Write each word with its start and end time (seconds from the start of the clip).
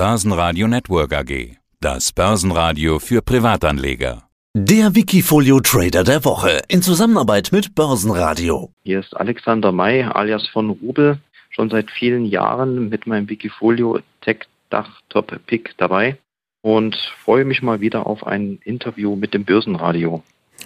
Börsenradio 0.00 0.66
Network 0.66 1.12
AG. 1.12 1.58
Das 1.78 2.12
Börsenradio 2.12 2.98
für 2.98 3.20
Privatanleger. 3.20 4.22
Der 4.54 4.94
Wikifolio 4.94 5.60
Trader 5.60 6.04
der 6.04 6.24
Woche 6.24 6.62
in 6.68 6.80
Zusammenarbeit 6.80 7.50
mit 7.52 7.74
Börsenradio. 7.74 8.70
Hier 8.82 9.00
ist 9.00 9.14
Alexander 9.14 9.72
May 9.72 10.02
alias 10.04 10.48
von 10.48 10.70
Rubel, 10.70 11.18
schon 11.50 11.68
seit 11.68 11.90
vielen 11.90 12.24
Jahren 12.24 12.88
mit 12.88 13.06
meinem 13.06 13.28
Wikifolio 13.28 13.98
Tech 14.22 14.46
Dach 14.70 15.02
Top 15.10 15.38
Pick 15.44 15.74
dabei 15.76 16.16
und 16.62 16.96
freue 17.22 17.44
mich 17.44 17.60
mal 17.60 17.82
wieder 17.82 18.06
auf 18.06 18.26
ein 18.26 18.58
Interview 18.64 19.16
mit 19.16 19.34
dem 19.34 19.44
Börsenradio. 19.44 20.22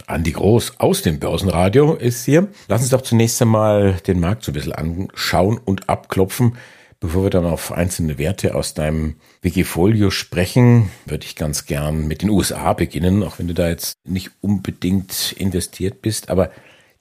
Andi 0.06 0.30
Groß 0.30 0.78
aus 0.78 1.02
dem 1.02 1.18
Börsenradio 1.18 1.94
ist 1.94 2.24
hier. 2.24 2.46
Lass 2.68 2.82
uns 2.82 2.90
doch 2.90 3.02
zunächst 3.02 3.42
einmal 3.42 3.94
den 4.06 4.20
Markt 4.20 4.44
so 4.44 4.52
ein 4.52 4.54
bisschen 4.54 4.74
anschauen 4.74 5.58
und 5.64 5.88
abklopfen. 5.88 6.56
Bevor 7.04 7.24
wir 7.24 7.30
dann 7.30 7.44
auf 7.44 7.70
einzelne 7.70 8.16
Werte 8.16 8.54
aus 8.54 8.72
deinem 8.72 9.16
Wikifolio 9.42 10.08
sprechen, 10.08 10.88
würde 11.04 11.26
ich 11.26 11.36
ganz 11.36 11.66
gern 11.66 12.06
mit 12.06 12.22
den 12.22 12.30
USA 12.30 12.72
beginnen, 12.72 13.22
auch 13.22 13.38
wenn 13.38 13.46
du 13.46 13.52
da 13.52 13.68
jetzt 13.68 13.98
nicht 14.04 14.30
unbedingt 14.40 15.32
investiert 15.32 16.00
bist, 16.00 16.30
aber 16.30 16.50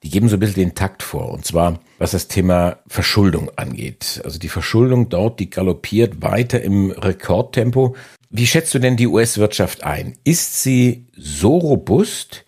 die 0.02 0.10
geben 0.10 0.28
so 0.28 0.36
ein 0.36 0.40
bisschen 0.40 0.62
den 0.62 0.74
Takt 0.74 1.02
vor. 1.02 1.30
Und 1.30 1.46
zwar, 1.46 1.80
was 1.96 2.10
das 2.10 2.28
Thema 2.28 2.80
Verschuldung 2.86 3.50
angeht. 3.56 4.20
Also 4.24 4.38
die 4.38 4.50
Verschuldung 4.50 5.08
dort, 5.08 5.40
die 5.40 5.48
galoppiert 5.48 6.20
weiter 6.20 6.60
im 6.60 6.90
Rekordtempo. 6.90 7.96
Wie 8.28 8.46
schätzt 8.46 8.74
du 8.74 8.80
denn 8.80 8.98
die 8.98 9.06
US-Wirtschaft 9.06 9.84
ein? 9.84 10.18
Ist 10.22 10.62
sie 10.62 11.06
so 11.16 11.56
robust, 11.56 12.44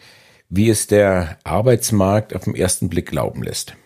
wie 0.50 0.68
es 0.68 0.88
der 0.88 1.38
Arbeitsmarkt 1.42 2.36
auf 2.36 2.44
den 2.44 2.54
ersten 2.54 2.90
Blick 2.90 3.06
glauben 3.06 3.42
lässt? 3.42 3.76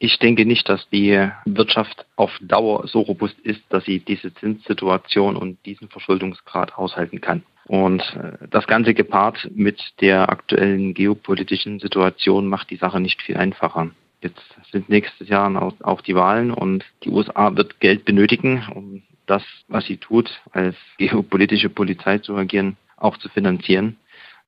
Ich 0.00 0.18
denke 0.20 0.46
nicht, 0.46 0.68
dass 0.68 0.88
die 0.90 1.28
Wirtschaft 1.44 2.06
auf 2.14 2.30
Dauer 2.40 2.86
so 2.86 3.00
robust 3.00 3.38
ist, 3.40 3.62
dass 3.70 3.84
sie 3.84 3.98
diese 3.98 4.32
Zinssituation 4.34 5.36
und 5.36 5.64
diesen 5.66 5.88
Verschuldungsgrad 5.88 6.78
aushalten 6.78 7.20
kann. 7.20 7.42
Und 7.66 8.00
äh, 8.16 8.46
das 8.48 8.66
Ganze 8.66 8.94
gepaart 8.94 9.50
mit 9.54 9.82
der 10.00 10.30
aktuellen 10.30 10.94
geopolitischen 10.94 11.80
Situation 11.80 12.48
macht 12.48 12.70
die 12.70 12.76
Sache 12.76 13.00
nicht 13.00 13.22
viel 13.22 13.36
einfacher. 13.36 13.90
Jetzt 14.20 14.42
sind 14.72 14.88
nächstes 14.88 15.28
Jahr 15.28 15.74
auch 15.82 16.00
die 16.00 16.14
Wahlen 16.14 16.50
und 16.50 16.84
die 17.04 17.10
USA 17.10 17.54
wird 17.54 17.78
Geld 17.78 18.04
benötigen, 18.04 18.66
um 18.74 19.02
das, 19.26 19.44
was 19.68 19.84
sie 19.84 19.98
tut, 19.98 20.42
als 20.52 20.74
geopolitische 20.96 21.68
Polizei 21.68 22.18
zu 22.18 22.36
agieren, 22.36 22.76
auch 22.96 23.16
zu 23.18 23.28
finanzieren. 23.28 23.96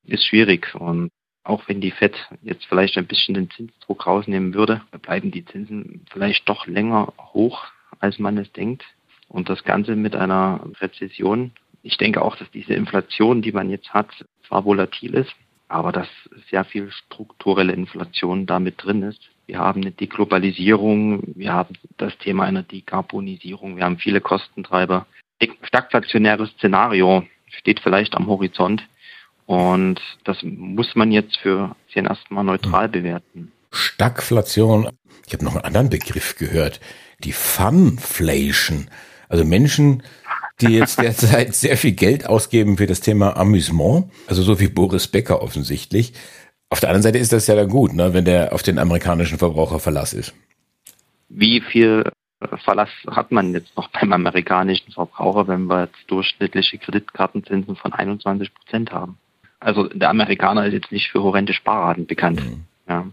Ist 0.04 0.26
schwierig. 0.26 0.74
Und 0.74 1.10
auch 1.44 1.68
wenn 1.68 1.80
die 1.80 1.90
FED 1.90 2.16
jetzt 2.42 2.66
vielleicht 2.66 2.96
ein 2.98 3.06
bisschen 3.06 3.34
den 3.34 3.50
Zinsdruck 3.50 4.06
rausnehmen 4.06 4.54
würde, 4.54 4.82
bleiben 5.02 5.30
die 5.30 5.44
Zinsen 5.44 6.04
vielleicht 6.10 6.48
doch 6.48 6.66
länger 6.66 7.12
hoch, 7.32 7.64
als 7.98 8.18
man 8.18 8.38
es 8.38 8.52
denkt. 8.52 8.84
Und 9.28 9.48
das 9.48 9.64
Ganze 9.64 9.96
mit 9.96 10.16
einer 10.16 10.60
Rezession. 10.80 11.52
Ich 11.82 11.96
denke 11.96 12.22
auch, 12.22 12.36
dass 12.36 12.50
diese 12.50 12.74
Inflation, 12.74 13.42
die 13.42 13.52
man 13.52 13.70
jetzt 13.70 13.94
hat, 13.94 14.08
zwar 14.46 14.64
volatil 14.64 15.14
ist, 15.14 15.34
aber 15.68 15.92
dass 15.92 16.08
sehr 16.50 16.64
viel 16.64 16.90
strukturelle 16.90 17.72
Inflation 17.72 18.44
damit 18.44 18.82
drin 18.82 19.02
ist. 19.02 19.30
Wir 19.46 19.58
haben 19.58 19.82
eine 19.82 19.92
Deglobalisierung, 19.92 21.22
wir 21.36 21.52
haben 21.52 21.76
das 21.96 22.16
Thema 22.18 22.44
einer 22.44 22.64
Dekarbonisierung, 22.64 23.76
wir 23.76 23.84
haben 23.84 23.98
viele 23.98 24.20
Kostentreiber. 24.20 25.06
Stagflationäres 25.62 26.50
Szenario 26.50 27.24
steht 27.46 27.80
vielleicht 27.80 28.14
am 28.16 28.26
Horizont. 28.26 28.82
Und 29.50 30.00
das 30.22 30.36
muss 30.44 30.94
man 30.94 31.10
jetzt 31.10 31.36
für 31.38 31.74
den 31.96 32.06
erstmal 32.06 32.44
neutral 32.44 32.84
hm. 32.84 32.92
bewerten. 32.92 33.52
Stagflation, 33.72 34.88
ich 35.26 35.32
habe 35.32 35.44
noch 35.44 35.56
einen 35.56 35.64
anderen 35.64 35.90
Begriff 35.90 36.36
gehört, 36.36 36.78
die 37.24 37.32
Funflation. 37.32 38.88
Also 39.28 39.44
Menschen, 39.44 40.04
die 40.60 40.68
jetzt 40.68 41.00
derzeit 41.02 41.56
sehr 41.56 41.76
viel 41.76 41.90
Geld 41.90 42.28
ausgeben 42.28 42.76
für 42.76 42.86
das 42.86 43.00
Thema 43.00 43.36
Amüsement, 43.36 44.12
also 44.28 44.44
so 44.44 44.60
wie 44.60 44.68
Boris 44.68 45.08
Becker 45.08 45.42
offensichtlich. 45.42 46.12
Auf 46.68 46.78
der 46.78 46.90
anderen 46.90 47.02
Seite 47.02 47.18
ist 47.18 47.32
das 47.32 47.48
ja 47.48 47.56
dann 47.56 47.70
gut, 47.70 47.92
ne, 47.92 48.14
wenn 48.14 48.24
der 48.24 48.52
auf 48.52 48.62
den 48.62 48.78
amerikanischen 48.78 49.38
Verbraucher 49.38 49.80
Verlass 49.80 50.12
ist. 50.12 50.32
Wie 51.28 51.60
viel 51.60 52.04
Verlass 52.62 52.90
hat 53.08 53.32
man 53.32 53.52
jetzt 53.52 53.76
noch 53.76 53.88
beim 53.88 54.12
amerikanischen 54.12 54.92
Verbraucher, 54.92 55.48
wenn 55.48 55.64
wir 55.64 55.86
jetzt 55.86 55.98
durchschnittliche 56.06 56.78
Kreditkartenzinsen 56.78 57.74
von 57.74 57.92
21 57.92 58.54
Prozent 58.54 58.92
haben? 58.92 59.18
Also 59.60 59.88
der 59.88 60.08
Amerikaner 60.08 60.66
ist 60.66 60.72
jetzt 60.72 60.90
nicht 60.90 61.10
für 61.10 61.22
horrende 61.22 61.52
Sparraten 61.52 62.06
bekannt. 62.06 62.40
Mhm. 62.40 62.64
Ja. 62.88 63.06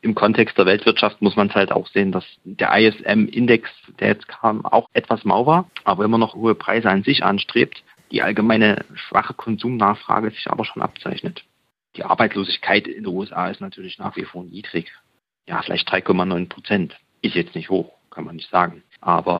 Im 0.00 0.16
Kontext 0.16 0.58
der 0.58 0.66
Weltwirtschaft 0.66 1.22
muss 1.22 1.36
man 1.36 1.48
es 1.48 1.54
halt 1.54 1.70
auch 1.70 1.86
sehen, 1.86 2.10
dass 2.10 2.24
der 2.44 2.76
ISM-Index, 2.76 3.70
der 4.00 4.08
jetzt 4.08 4.26
kam, 4.26 4.66
auch 4.66 4.88
etwas 4.92 5.24
mau 5.24 5.46
war, 5.46 5.70
aber 5.84 6.04
immer 6.04 6.18
noch 6.18 6.34
hohe 6.34 6.56
Preise 6.56 6.90
an 6.90 7.04
sich 7.04 7.24
anstrebt. 7.24 7.84
Die 8.10 8.20
allgemeine 8.20 8.84
schwache 8.94 9.32
Konsumnachfrage 9.32 10.30
sich 10.30 10.50
aber 10.50 10.64
schon 10.64 10.82
abzeichnet. 10.82 11.44
Die 11.96 12.04
Arbeitslosigkeit 12.04 12.88
in 12.88 13.04
den 13.04 13.14
USA 13.14 13.48
ist 13.48 13.60
natürlich 13.60 13.98
nach 13.98 14.16
wie 14.16 14.24
vor 14.24 14.42
niedrig. 14.42 14.92
Ja, 15.46 15.62
vielleicht 15.62 15.88
3,9 15.88 16.48
Prozent. 16.48 16.98
Ist 17.20 17.36
jetzt 17.36 17.54
nicht 17.54 17.70
hoch, 17.70 17.92
kann 18.10 18.24
man 18.24 18.36
nicht 18.36 18.50
sagen. 18.50 18.82
Aber 19.00 19.38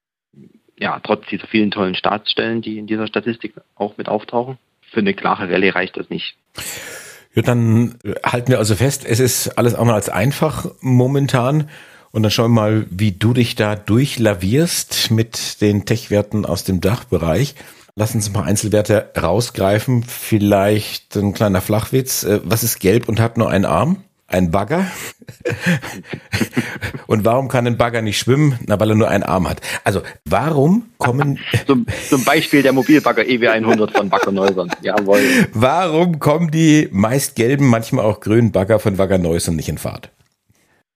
ja, 0.78 1.00
trotz 1.00 1.26
dieser 1.26 1.48
vielen 1.48 1.72
tollen 1.72 1.96
Staatsstellen, 1.96 2.62
die 2.62 2.78
in 2.78 2.86
dieser 2.86 3.08
Statistik 3.08 3.54
auch 3.74 3.96
mit 3.96 4.08
auftauchen, 4.08 4.58
für 4.92 5.00
eine 5.00 5.14
klare 5.14 5.50
Rallye 5.50 5.70
reicht 5.70 5.96
das 5.96 6.08
nicht. 6.10 6.36
Ja, 7.34 7.42
dann 7.42 7.96
halten 8.24 8.48
wir 8.48 8.58
also 8.58 8.74
fest, 8.74 9.04
es 9.06 9.18
ist 9.18 9.58
alles 9.58 9.74
auch 9.74 9.84
mal 9.84 9.94
als 9.94 10.08
einfach 10.08 10.66
momentan. 10.80 11.68
Und 12.10 12.22
dann 12.22 12.30
schauen 12.30 12.50
wir 12.50 12.60
mal, 12.60 12.86
wie 12.90 13.12
du 13.12 13.32
dich 13.32 13.54
da 13.54 13.74
durchlavierst 13.74 15.10
mit 15.10 15.62
den 15.62 15.86
Tech-Werten 15.86 16.44
aus 16.44 16.64
dem 16.64 16.82
Dachbereich. 16.82 17.54
Lass 17.94 18.14
uns 18.14 18.30
mal 18.32 18.44
Einzelwerte 18.44 19.10
rausgreifen. 19.16 20.02
Vielleicht 20.02 21.16
ein 21.16 21.32
kleiner 21.32 21.62
Flachwitz. 21.62 22.24
Äh, 22.24 22.40
was 22.44 22.62
ist 22.62 22.80
gelb 22.80 23.08
und 23.08 23.18
hat 23.18 23.38
nur 23.38 23.50
einen 23.50 23.64
Arm? 23.64 24.04
Ein 24.32 24.50
Bagger. 24.50 24.86
Und 27.06 27.24
warum 27.24 27.48
kann 27.48 27.66
ein 27.66 27.76
Bagger 27.76 28.02
nicht 28.02 28.18
schwimmen? 28.18 28.58
Na, 28.66 28.78
weil 28.80 28.90
er 28.90 28.96
nur 28.96 29.08
einen 29.08 29.22
Arm 29.22 29.48
hat. 29.48 29.60
Also, 29.84 30.02
warum 30.24 30.90
kommen... 30.98 31.38
zum, 31.66 31.86
zum 32.08 32.24
Beispiel 32.24 32.62
der 32.62 32.72
Mobilbagger 32.72 33.22
EW100 33.22 33.96
von 33.96 34.08
Baggerneusern. 34.08 34.70
Jawohl. 34.82 35.20
Warum 35.52 36.18
kommen 36.18 36.50
die 36.50 36.88
meist 36.90 37.36
gelben, 37.36 37.68
manchmal 37.68 38.04
auch 38.04 38.20
grünen 38.20 38.52
Bagger 38.52 38.78
von 38.78 38.96
Baggerneusern 38.96 39.56
nicht 39.56 39.68
in 39.68 39.78
Fahrt? 39.78 40.10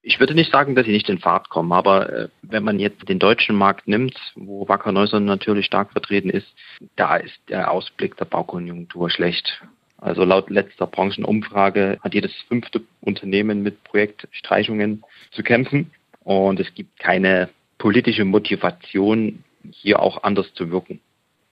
Ich 0.09 0.21
würde 0.21 0.35
nicht 0.35 0.53
sagen, 0.53 0.77
dass 0.77 0.87
sie 0.87 0.93
nicht 0.93 1.09
in 1.09 1.19
Fahrt 1.19 1.49
kommen, 1.49 1.73
aber 1.73 2.09
äh, 2.09 2.29
wenn 2.43 2.63
man 2.63 2.79
jetzt 2.79 3.09
den 3.09 3.19
deutschen 3.19 3.57
Markt 3.57 3.89
nimmt, 3.89 4.17
wo 4.37 4.69
Wacker 4.69 4.93
Neusern 4.93 5.25
natürlich 5.25 5.67
stark 5.67 5.91
vertreten 5.91 6.31
ist, 6.31 6.47
da 6.95 7.17
ist 7.17 7.35
der 7.49 7.73
Ausblick 7.73 8.17
der 8.17 8.25
Baukonjunktur 8.25 9.11
schlecht. 9.11 9.61
Also 9.99 10.25
laut 10.25 10.51
letzter 10.51 10.87
Branchenumfrage 10.87 11.99
hat 12.03 12.15
jedes 12.15 12.33
fünfte 12.49 12.83
Unternehmen 13.01 13.63
mit 13.63 13.83
Projektstreichungen 13.85 15.03
zu 15.31 15.43
kämpfen. 15.43 15.91
Und 16.23 16.61
es 16.61 16.75
gibt 16.75 16.99
keine 16.99 17.49
politische 17.79 18.25
Motivation, 18.25 19.45
hier 19.71 20.01
auch 20.01 20.23
anders 20.23 20.53
zu 20.55 20.71
wirken. 20.71 21.01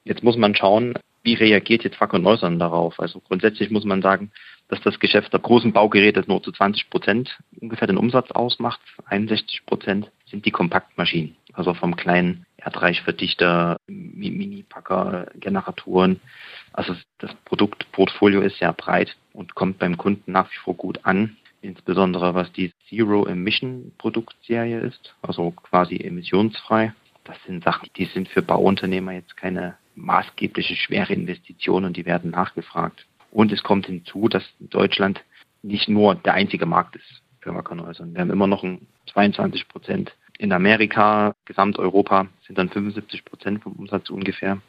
Jetzt 0.04 0.22
muss 0.22 0.36
man 0.36 0.54
schauen, 0.54 0.94
wie 1.22 1.34
reagiert 1.34 1.84
jetzt 1.84 2.00
Wacker 2.00 2.18
Neusern 2.18 2.58
darauf? 2.58 3.00
Also 3.00 3.20
grundsätzlich 3.20 3.70
muss 3.70 3.84
man 3.84 4.02
sagen, 4.02 4.30
dass 4.68 4.80
das 4.82 5.00
Geschäft 5.00 5.32
der 5.32 5.40
großen 5.40 5.72
Baugeräte 5.72 6.22
nur 6.26 6.42
zu 6.42 6.52
20 6.52 6.90
Prozent 6.90 7.38
ungefähr 7.60 7.86
den 7.86 7.96
Umsatz 7.96 8.30
ausmacht. 8.30 8.80
61 9.06 9.64
Prozent 9.66 10.10
sind 10.30 10.44
die 10.44 10.50
Kompaktmaschinen, 10.50 11.36
also 11.52 11.74
vom 11.74 11.96
kleinen 11.96 12.46
Erdreichverdichter, 12.58 13.78
Mini-Packer, 13.86 15.28
Generatoren 15.36 16.20
also 16.74 16.94
das 17.18 17.32
Produktportfolio 17.44 18.40
ist 18.40 18.58
sehr 18.58 18.72
breit 18.72 19.16
und 19.32 19.54
kommt 19.54 19.78
beim 19.78 19.96
Kunden 19.96 20.32
nach 20.32 20.50
wie 20.50 20.58
vor 20.58 20.74
gut 20.74 20.98
an, 21.04 21.36
insbesondere 21.62 22.34
was 22.34 22.52
die 22.52 22.72
Zero 22.88 23.26
Emission 23.26 23.92
Produktserie 23.96 24.80
ist, 24.80 25.14
also 25.22 25.52
quasi 25.52 25.96
emissionsfrei. 25.96 26.92
Das 27.22 27.36
sind 27.46 27.62
Sachen, 27.62 27.88
die 27.96 28.06
sind 28.06 28.28
für 28.28 28.42
Bauunternehmer 28.42 29.12
jetzt 29.12 29.36
keine 29.36 29.76
maßgebliche 29.94 30.74
schwere 30.74 31.12
Investition 31.12 31.84
und 31.84 31.96
die 31.96 32.06
werden 32.06 32.32
nachgefragt. 32.32 33.06
Und 33.30 33.52
es 33.52 33.62
kommt 33.62 33.86
hinzu, 33.86 34.28
dass 34.28 34.42
Deutschland 34.58 35.22
nicht 35.62 35.88
nur 35.88 36.16
der 36.16 36.34
einzige 36.34 36.66
Markt 36.66 36.96
ist 36.96 37.22
für 37.40 37.54
Wackerhäuser. 37.54 38.04
Wir 38.12 38.20
haben 38.20 38.30
immer 38.30 38.48
noch 38.48 38.64
ein 38.64 38.88
22 39.12 39.68
Prozent. 39.68 40.12
In 40.38 40.52
Amerika, 40.52 41.36
Gesamteuropa 41.44 42.26
sind 42.46 42.58
dann 42.58 42.68
75 42.68 43.24
Prozent 43.24 43.62
vom 43.62 43.74
Umsatz 43.74 44.10
ungefähr. 44.10 44.60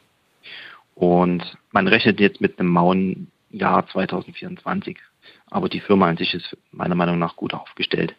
Und 0.96 1.58
man 1.72 1.88
rechnet 1.88 2.20
jetzt 2.20 2.40
mit 2.40 2.58
einem 2.58 2.70
mauen 2.70 3.30
Jahr 3.50 3.86
2024. 3.86 4.98
Aber 5.50 5.68
die 5.68 5.80
Firma 5.80 6.08
an 6.08 6.16
sich 6.16 6.34
ist 6.34 6.56
meiner 6.72 6.94
Meinung 6.94 7.18
nach 7.18 7.36
gut 7.36 7.52
aufgestellt. 7.54 8.14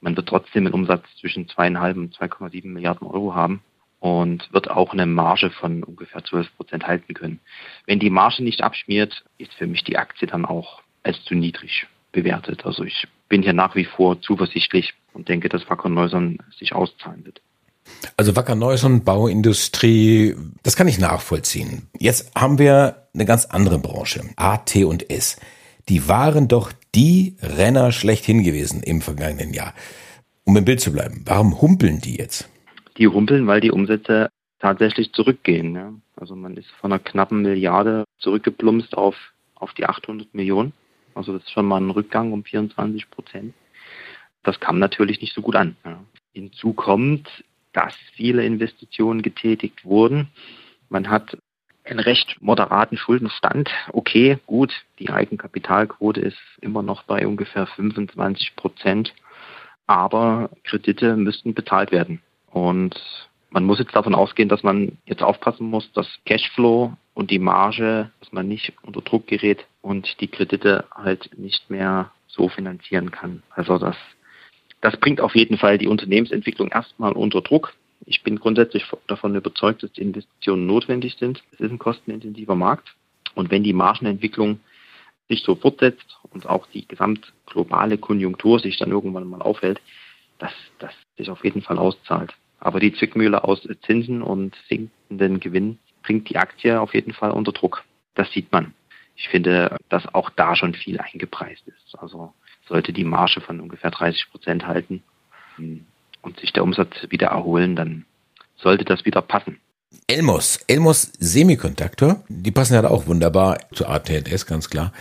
Man 0.00 0.16
wird 0.16 0.28
trotzdem 0.28 0.66
einen 0.66 0.74
Umsatz 0.74 1.04
zwischen 1.20 1.48
zweieinhalb 1.48 1.96
und 1.96 2.16
2,7 2.16 2.66
Milliarden 2.66 3.06
Euro 3.06 3.34
haben 3.34 3.62
und 4.00 4.52
wird 4.52 4.70
auch 4.70 4.92
eine 4.92 5.06
Marge 5.06 5.50
von 5.50 5.82
ungefähr 5.84 6.24
12 6.24 6.56
Prozent 6.56 6.86
halten 6.86 7.12
können. 7.12 7.40
Wenn 7.86 8.00
die 8.00 8.10
Marge 8.10 8.42
nicht 8.42 8.62
abschmiert, 8.62 9.24
ist 9.38 9.52
für 9.54 9.66
mich 9.66 9.84
die 9.84 9.98
Aktie 9.98 10.26
dann 10.26 10.46
auch 10.46 10.82
als 11.02 11.22
zu 11.24 11.34
niedrig 11.34 11.86
bewertet. 12.10 12.64
Also 12.64 12.84
ich 12.84 13.06
bin 13.28 13.42
hier 13.42 13.52
nach 13.52 13.74
wie 13.74 13.84
vor 13.84 14.20
zuversichtlich 14.22 14.94
und 15.12 15.28
denke, 15.28 15.50
dass 15.50 15.68
Wacker 15.68 15.90
Neusern 15.90 16.38
sich 16.58 16.74
auszahlen 16.74 17.24
wird. 17.26 17.42
Also 18.16 18.36
Wacker 18.36 18.54
Neuson, 18.54 19.04
Bauindustrie, 19.04 20.36
das 20.62 20.76
kann 20.76 20.88
ich 20.88 20.98
nachvollziehen. 20.98 21.88
Jetzt 21.98 22.34
haben 22.34 22.58
wir 22.58 23.08
eine 23.14 23.24
ganz 23.24 23.46
andere 23.46 23.78
Branche, 23.78 24.22
AT 24.36 24.76
und 24.76 25.10
S. 25.10 25.38
Die 25.88 26.08
waren 26.08 26.48
doch 26.48 26.72
die 26.94 27.36
Renner 27.42 27.92
schlechthin 27.92 28.42
gewesen 28.42 28.82
im 28.82 29.00
vergangenen 29.00 29.52
Jahr. 29.52 29.74
Um 30.44 30.56
im 30.56 30.64
Bild 30.64 30.80
zu 30.80 30.92
bleiben, 30.92 31.22
warum 31.26 31.60
humpeln 31.60 32.00
die 32.00 32.16
jetzt? 32.16 32.48
Die 32.98 33.08
humpeln, 33.08 33.46
weil 33.46 33.60
die 33.60 33.70
Umsätze 33.70 34.30
tatsächlich 34.60 35.12
zurückgehen. 35.12 35.74
Ja. 35.74 35.92
Also 36.16 36.36
man 36.36 36.56
ist 36.56 36.70
von 36.80 36.92
einer 36.92 37.02
knappen 37.02 37.42
Milliarde 37.42 38.04
zurückgeplumpst 38.18 38.96
auf, 38.96 39.16
auf 39.54 39.72
die 39.74 39.86
800 39.86 40.32
Millionen. 40.34 40.72
Also 41.14 41.32
das 41.32 41.42
ist 41.42 41.50
schon 41.50 41.66
mal 41.66 41.80
ein 41.80 41.90
Rückgang 41.90 42.32
um 42.32 42.44
24 42.44 43.10
Prozent. 43.10 43.54
Das 44.42 44.60
kam 44.60 44.78
natürlich 44.78 45.20
nicht 45.20 45.34
so 45.34 45.42
gut 45.42 45.56
an. 45.56 45.76
Ja. 45.84 46.02
Hinzu 46.32 46.72
kommt, 46.72 47.28
dass 47.74 47.94
viele 48.14 48.44
Investitionen 48.44 49.20
getätigt 49.20 49.84
wurden. 49.84 50.28
Man 50.88 51.10
hat 51.10 51.36
einen 51.84 52.00
recht 52.00 52.36
moderaten 52.40 52.96
Schuldenstand. 52.96 53.70
Okay, 53.92 54.38
gut, 54.46 54.72
die 54.98 55.10
Eigenkapitalquote 55.10 56.20
ist 56.20 56.38
immer 56.62 56.82
noch 56.82 57.02
bei 57.02 57.26
ungefähr 57.26 57.66
25 57.66 58.56
Prozent, 58.56 59.12
aber 59.86 60.48
Kredite 60.64 61.16
müssten 61.16 61.52
bezahlt 61.52 61.92
werden. 61.92 62.22
Und 62.50 62.98
man 63.50 63.64
muss 63.64 63.78
jetzt 63.78 63.94
davon 63.94 64.14
ausgehen, 64.14 64.48
dass 64.48 64.62
man 64.62 64.98
jetzt 65.04 65.22
aufpassen 65.22 65.68
muss, 65.68 65.92
dass 65.92 66.08
Cashflow 66.24 66.96
und 67.12 67.30
die 67.30 67.38
Marge, 67.38 68.10
dass 68.20 68.32
man 68.32 68.48
nicht 68.48 68.72
unter 68.82 69.00
Druck 69.00 69.26
gerät 69.26 69.66
und 69.82 70.20
die 70.20 70.28
Kredite 70.28 70.86
halt 70.94 71.30
nicht 71.38 71.68
mehr 71.70 72.10
so 72.26 72.48
finanzieren 72.48 73.10
kann. 73.10 73.42
Also 73.50 73.78
das, 73.78 73.96
das 74.84 74.98
bringt 74.98 75.22
auf 75.22 75.34
jeden 75.34 75.56
Fall 75.56 75.78
die 75.78 75.86
Unternehmensentwicklung 75.86 76.68
erstmal 76.68 77.12
unter 77.12 77.40
Druck. 77.40 77.72
Ich 78.04 78.22
bin 78.22 78.38
grundsätzlich 78.38 78.84
davon 79.06 79.34
überzeugt, 79.34 79.82
dass 79.82 79.90
die 79.92 80.02
Investitionen 80.02 80.66
notwendig 80.66 81.16
sind. 81.18 81.42
Es 81.52 81.60
ist 81.60 81.70
ein 81.70 81.78
kostenintensiver 81.78 82.54
Markt. 82.54 82.94
Und 83.34 83.50
wenn 83.50 83.64
die 83.64 83.72
Margenentwicklung 83.72 84.60
sich 85.30 85.42
so 85.42 85.54
fortsetzt 85.54 86.18
und 86.34 86.46
auch 86.46 86.66
die 86.66 86.86
gesamtglobale 86.86 87.96
Konjunktur 87.96 88.58
sich 88.60 88.76
dann 88.76 88.90
irgendwann 88.90 89.26
mal 89.26 89.40
aufhält, 89.40 89.80
dass 90.38 90.52
das 90.80 90.92
sich 91.16 91.30
auf 91.30 91.42
jeden 91.44 91.62
Fall 91.62 91.78
auszahlt. 91.78 92.34
Aber 92.60 92.78
die 92.78 92.92
Zwickmühle 92.92 93.42
aus 93.42 93.66
Zinsen 93.86 94.20
und 94.20 94.54
sinkenden 94.68 95.40
Gewinn 95.40 95.78
bringt 96.02 96.28
die 96.28 96.36
Aktie 96.36 96.78
auf 96.78 96.92
jeden 96.92 97.14
Fall 97.14 97.30
unter 97.30 97.52
Druck. 97.52 97.84
Das 98.16 98.30
sieht 98.32 98.52
man. 98.52 98.74
Ich 99.16 99.30
finde, 99.30 99.78
dass 99.88 100.14
auch 100.14 100.28
da 100.28 100.54
schon 100.54 100.74
viel 100.74 101.00
eingepreist 101.00 101.66
ist. 101.68 101.98
Also 101.98 102.34
sollte 102.68 102.92
die 102.92 103.04
Marge 103.04 103.40
von 103.40 103.60
ungefähr 103.60 103.90
30 103.90 104.30
Prozent 104.30 104.66
halten, 104.66 105.02
und 106.24 106.40
sich 106.40 106.52
der 106.52 106.62
Umsatz 106.62 106.90
wieder 107.10 107.28
erholen, 107.28 107.76
dann 107.76 108.04
sollte 108.56 108.84
das 108.84 109.04
wieder 109.04 109.22
passen. 109.22 109.58
Elmos, 110.06 110.58
Elmos 110.66 111.12
Semiconductor, 111.18 112.24
die 112.28 112.50
passen 112.50 112.74
ja 112.74 112.88
auch 112.88 113.06
wunderbar 113.06 113.58
zu 113.72 113.86
AT&S, 113.86 114.46
ganz 114.46 114.68
klar. 114.68 114.92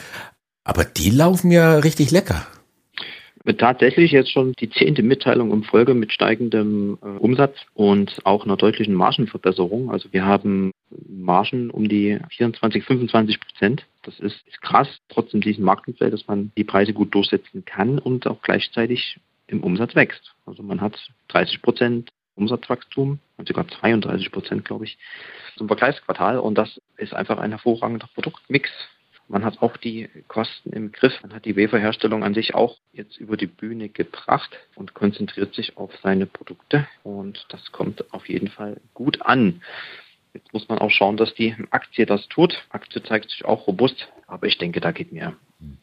Aber 0.63 0.85
die 0.85 1.09
laufen 1.09 1.51
ja 1.51 1.77
richtig 1.77 2.11
lecker. 2.11 2.45
Tatsächlich 3.57 4.11
jetzt 4.11 4.31
schon 4.31 4.53
die 4.53 4.69
zehnte 4.69 5.03
Mitteilung 5.03 5.51
im 5.51 5.63
Folge 5.63 5.93
mit 5.93 6.13
steigendem 6.13 6.97
äh, 7.01 7.05
Umsatz 7.05 7.57
und 7.73 8.21
auch 8.23 8.45
einer 8.45 8.55
deutlichen 8.55 8.93
Margenverbesserung. 8.93 9.91
Also 9.91 10.07
wir 10.13 10.25
haben 10.25 10.71
Margen 11.09 11.69
um 11.69 11.89
die 11.89 12.19
24, 12.29 12.85
25 12.85 13.41
Prozent. 13.41 13.85
Das 14.03 14.19
ist, 14.19 14.45
ist 14.47 14.61
krass, 14.61 14.87
trotzdem 15.09 15.41
diesem 15.41 15.65
Marktumfeld, 15.65 16.13
dass 16.13 16.27
man 16.27 16.51
die 16.57 16.63
Preise 16.63 16.93
gut 16.93 17.13
durchsetzen 17.15 17.65
kann 17.65 17.99
und 17.99 18.27
auch 18.27 18.41
gleichzeitig 18.41 19.19
im 19.47 19.63
Umsatz 19.63 19.95
wächst. 19.95 20.35
Also 20.45 20.63
man 20.63 20.81
hat 20.81 20.97
30 21.29 21.61
Prozent 21.61 22.11
Umsatzwachstum, 22.35 23.19
sogar 23.45 23.67
32 23.67 24.31
Prozent, 24.31 24.65
glaube 24.65 24.85
ich, 24.85 24.97
zum 25.57 25.67
Vergleichsquartal. 25.67 26.39
Und 26.39 26.57
das 26.57 26.81
ist 26.97 27.13
einfach 27.13 27.37
ein 27.37 27.51
hervorragender 27.51 28.09
Produktmix. 28.13 28.69
Man 29.27 29.45
hat 29.45 29.61
auch 29.61 29.77
die 29.77 30.09
Kosten 30.27 30.73
im 30.73 30.91
Griff. 30.91 31.13
Man 31.21 31.33
hat 31.33 31.45
die 31.45 31.55
Weferherstellung 31.55 32.23
an 32.23 32.33
sich 32.33 32.55
auch 32.55 32.77
jetzt 32.91 33.17
über 33.17 33.37
die 33.37 33.47
Bühne 33.47 33.89
gebracht 33.89 34.57
und 34.75 34.93
konzentriert 34.93 35.53
sich 35.53 35.77
auf 35.77 35.91
seine 36.01 36.25
Produkte. 36.25 36.87
Und 37.03 37.45
das 37.49 37.71
kommt 37.71 38.13
auf 38.13 38.27
jeden 38.27 38.49
Fall 38.49 38.81
gut 38.93 39.21
an. 39.21 39.61
Jetzt 40.33 40.51
muss 40.51 40.67
man 40.67 40.79
auch 40.79 40.89
schauen, 40.89 41.17
dass 41.17 41.33
die 41.35 41.55
Aktie 41.69 42.05
das 42.05 42.27
tut. 42.27 42.55
Aktie 42.69 43.03
zeigt 43.03 43.29
sich 43.29 43.45
auch 43.45 43.67
robust, 43.67 44.07
aber 44.27 44.47
ich 44.47 44.57
denke, 44.57 44.81
da 44.81 44.91
geht 44.91 45.11
mehr. 45.11 45.33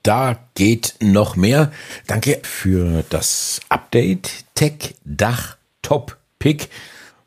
Da 0.03 0.39
geht 0.55 0.95
noch 1.01 1.37
mehr. 1.37 1.73
Danke 2.07 2.41
für 2.43 3.05
das 3.11 3.61
Update. 3.69 4.45
Tech 4.55 4.97
Dach 5.05 5.57
Top 5.83 6.19
Pick. 6.39 6.69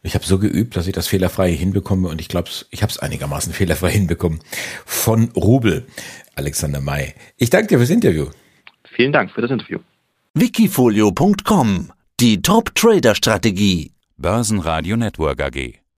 Ich 0.03 0.15
habe 0.15 0.25
so 0.25 0.37
geübt, 0.37 0.75
dass 0.75 0.85
ich 0.85 0.93
das 0.93 1.07
fehlerfrei 1.07 1.51
hinbekomme 1.53 2.09
und 2.09 2.19
ich 2.19 2.27
glaube, 2.27 2.49
ich 2.71 2.83
habe 2.83 2.91
es 2.91 2.99
einigermaßen 2.99 3.53
fehlerfrei 3.53 3.91
hinbekommen. 3.91 4.39
Von 4.85 5.29
Rubel, 5.35 5.87
Alexander 6.35 6.81
May. 6.81 7.13
Ich 7.37 7.49
danke 7.49 7.67
dir 7.67 7.77
fürs 7.77 7.89
Interview. 7.89 8.27
Vielen 8.83 9.13
Dank 9.13 9.31
für 9.31 9.41
das 9.41 9.49
Interview. 9.49 9.79
Wikifolio.com 10.33 11.91
Die 12.19 12.41
Top 12.41 12.75
Trader 12.75 13.15
Strategie. 13.15 13.93
Börsenradio 14.17 14.97
Network 14.97 15.41
AG. 15.41 15.82